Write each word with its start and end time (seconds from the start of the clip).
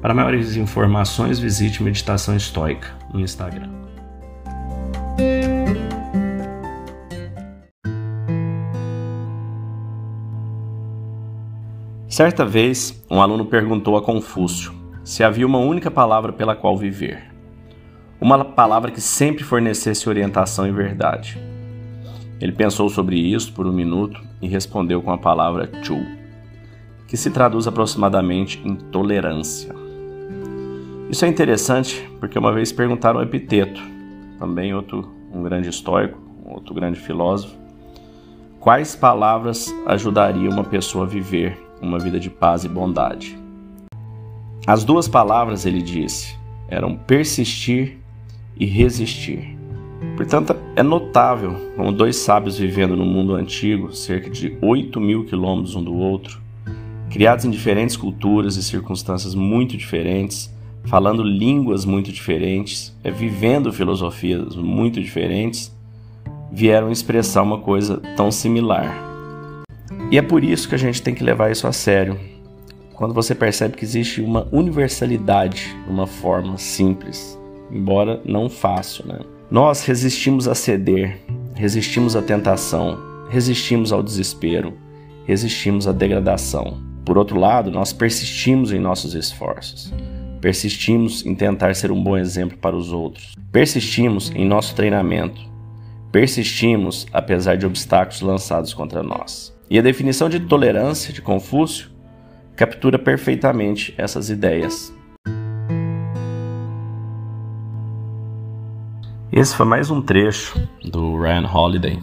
Para 0.00 0.14
maiores 0.14 0.56
informações, 0.56 1.38
visite 1.38 1.82
Meditação 1.82 2.34
Estoica 2.34 2.88
no 3.12 3.20
Instagram. 3.20 3.68
Certa 12.08 12.46
vez, 12.46 13.04
um 13.10 13.20
aluno 13.20 13.44
perguntou 13.44 13.96
a 13.96 14.02
Confúcio 14.02 14.72
se 15.04 15.22
havia 15.22 15.46
uma 15.46 15.58
única 15.58 15.90
palavra 15.90 16.32
pela 16.32 16.54
qual 16.54 16.76
viver. 16.76 17.22
Uma 18.20 18.44
palavra 18.44 18.90
que 18.90 19.00
sempre 19.00 19.44
fornecesse 19.44 20.08
orientação 20.08 20.66
e 20.66 20.72
verdade. 20.72 21.38
Ele 22.40 22.52
pensou 22.52 22.88
sobre 22.88 23.16
isso 23.16 23.52
por 23.52 23.66
um 23.66 23.72
minuto 23.72 24.20
e 24.40 24.48
respondeu 24.48 25.02
com 25.02 25.10
a 25.10 25.18
palavra 25.18 25.70
chu, 25.82 25.98
que 27.06 27.16
se 27.16 27.30
traduz 27.30 27.66
aproximadamente 27.66 28.60
em 28.64 28.74
tolerância. 28.74 29.79
Isso 31.10 31.24
é 31.24 31.28
interessante 31.28 32.08
porque 32.20 32.38
uma 32.38 32.52
vez 32.52 32.70
perguntaram 32.70 33.18
ao 33.18 33.24
Epiteto, 33.24 33.82
também 34.38 34.72
outro 34.72 35.10
um 35.34 35.42
grande 35.42 35.68
estoico, 35.68 36.16
outro 36.44 36.72
grande 36.72 37.00
filósofo, 37.00 37.52
quais 38.60 38.94
palavras 38.94 39.74
ajudariam 39.86 40.52
uma 40.52 40.62
pessoa 40.62 41.04
a 41.04 41.08
viver 41.08 41.58
uma 41.82 41.98
vida 41.98 42.20
de 42.20 42.30
paz 42.30 42.62
e 42.62 42.68
bondade. 42.68 43.36
As 44.64 44.84
duas 44.84 45.08
palavras, 45.08 45.66
ele 45.66 45.82
disse, 45.82 46.38
eram 46.68 46.96
persistir 46.96 47.98
e 48.56 48.64
resistir. 48.64 49.58
Portanto, 50.16 50.54
é 50.76 50.82
notável 50.82 51.72
como 51.74 51.90
dois 51.90 52.14
sábios 52.18 52.56
vivendo 52.56 52.94
no 52.94 53.04
mundo 53.04 53.34
antigo, 53.34 53.92
cerca 53.92 54.30
de 54.30 54.56
8 54.62 55.00
mil 55.00 55.24
quilômetros 55.24 55.74
um 55.74 55.82
do 55.82 55.92
outro, 55.92 56.40
criados 57.10 57.44
em 57.44 57.50
diferentes 57.50 57.96
culturas 57.96 58.54
e 58.54 58.62
circunstâncias 58.62 59.34
muito 59.34 59.76
diferentes, 59.76 60.54
falando 60.90 61.22
línguas 61.22 61.84
muito 61.84 62.10
diferentes, 62.10 62.92
é, 63.04 63.12
vivendo 63.12 63.72
filosofias 63.72 64.56
muito 64.56 65.00
diferentes, 65.00 65.72
vieram 66.50 66.90
expressar 66.90 67.42
uma 67.42 67.58
coisa 67.58 67.98
tão 68.16 68.28
similar. 68.32 68.92
E 70.10 70.18
é 70.18 70.22
por 70.22 70.42
isso 70.42 70.68
que 70.68 70.74
a 70.74 70.78
gente 70.78 71.00
tem 71.00 71.14
que 71.14 71.22
levar 71.22 71.52
isso 71.52 71.68
a 71.68 71.72
sério. 71.72 72.18
Quando 72.92 73.14
você 73.14 73.36
percebe 73.36 73.76
que 73.76 73.84
existe 73.84 74.20
uma 74.20 74.48
universalidade, 74.50 75.76
uma 75.88 76.08
forma 76.08 76.58
simples, 76.58 77.38
embora 77.70 78.20
não 78.24 78.50
fácil, 78.50 79.06
né? 79.06 79.20
Nós 79.48 79.84
resistimos 79.84 80.48
a 80.48 80.56
ceder, 80.56 81.20
resistimos 81.54 82.16
à 82.16 82.22
tentação, 82.22 82.98
resistimos 83.30 83.92
ao 83.92 84.02
desespero, 84.02 84.72
resistimos 85.24 85.86
à 85.86 85.92
degradação. 85.92 86.78
Por 87.04 87.16
outro 87.16 87.38
lado, 87.38 87.70
nós 87.70 87.92
persistimos 87.92 88.72
em 88.72 88.80
nossos 88.80 89.14
esforços. 89.14 89.92
Persistimos 90.40 91.24
em 91.26 91.34
tentar 91.34 91.74
ser 91.74 91.92
um 91.92 92.02
bom 92.02 92.16
exemplo 92.16 92.56
para 92.56 92.74
os 92.74 92.92
outros. 92.92 93.34
Persistimos 93.52 94.30
em 94.34 94.46
nosso 94.46 94.74
treinamento. 94.74 95.38
Persistimos 96.10 97.06
apesar 97.12 97.56
de 97.56 97.66
obstáculos 97.66 98.22
lançados 98.22 98.72
contra 98.72 99.02
nós. 99.02 99.54
E 99.68 99.78
a 99.78 99.82
definição 99.82 100.30
de 100.30 100.40
tolerância 100.40 101.12
de 101.12 101.20
Confúcio 101.20 101.90
captura 102.56 102.98
perfeitamente 102.98 103.94
essas 103.98 104.30
ideias. 104.30 104.94
Esse 109.30 109.54
foi 109.54 109.66
mais 109.66 109.90
um 109.90 110.00
trecho 110.00 110.58
do 110.82 111.20
Ryan 111.20 111.46
Holiday, 111.46 111.98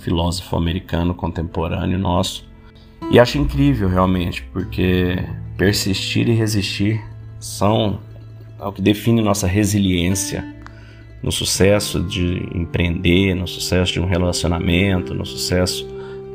filósofo 0.00 0.56
americano 0.56 1.14
contemporâneo 1.14 1.98
nosso. 1.98 2.48
E 3.10 3.20
acho 3.20 3.36
incrível 3.38 3.88
realmente, 3.88 4.42
porque 4.52 5.16
persistir 5.56 6.28
e 6.28 6.32
resistir 6.32 7.00
são 7.38 8.00
o 8.58 8.72
que 8.72 8.80
define 8.80 9.22
nossa 9.22 9.46
resiliência 9.46 10.44
no 11.22 11.32
sucesso 11.32 12.02
de 12.02 12.48
empreender, 12.54 13.34
no 13.34 13.46
sucesso 13.46 13.92
de 13.92 14.00
um 14.00 14.06
relacionamento, 14.06 15.14
no 15.14 15.26
sucesso 15.26 15.86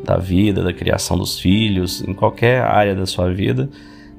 da 0.03 0.17
vida, 0.17 0.63
da 0.63 0.73
criação 0.73 1.17
dos 1.17 1.39
filhos, 1.39 2.01
em 2.01 2.13
qualquer 2.13 2.61
área 2.63 2.95
da 2.95 3.05
sua 3.05 3.31
vida, 3.31 3.69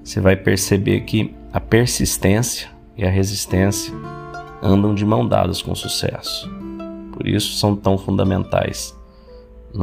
você 0.03 0.21
vai 0.21 0.37
perceber 0.37 1.01
que 1.03 1.35
a 1.53 1.61
persistência 1.61 2.71
e 2.97 3.05
a 3.05 3.11
resistência 3.11 3.93
andam 4.63 4.95
de 4.95 5.05
mão 5.05 5.27
dadas 5.27 5.61
com 5.61 5.73
o 5.73 5.77
sucesso. 5.77 6.51
Por 7.13 7.27
isso 7.27 7.53
são 7.57 7.77
tão 7.77 7.99
fundamentais 7.99 8.97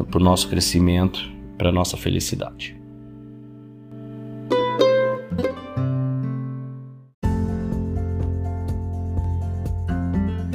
para 0.09 0.19
o 0.19 0.23
nosso 0.23 0.47
crescimento, 0.49 1.19
para 1.57 1.69
a 1.69 1.71
nossa 1.71 1.97
felicidade. 1.97 2.78